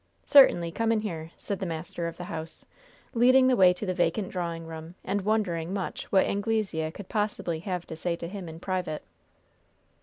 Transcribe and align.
"Certainly. 0.25 0.71
Come 0.71 0.91
in 0.91 1.01
here," 1.01 1.29
said 1.37 1.59
the 1.59 1.65
master 1.67 2.07
of 2.07 2.17
the 2.17 2.23
house, 2.23 2.65
leading 3.13 3.45
the 3.45 3.55
way 3.55 3.71
to 3.71 3.85
the 3.85 3.93
vacant 3.93 4.29
drawing 4.31 4.65
room, 4.65 4.95
and 5.05 5.21
wondering 5.21 5.71
much 5.75 6.05
what 6.11 6.25
Anglesea 6.25 6.89
could 6.89 7.07
possibly 7.07 7.59
have 7.59 7.85
to 7.85 7.95
say 7.95 8.15
to 8.15 8.27
him 8.27 8.49
in 8.49 8.59
private. 8.59 9.03